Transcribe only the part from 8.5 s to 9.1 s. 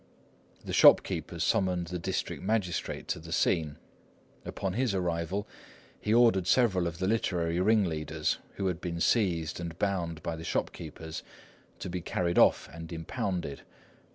who had been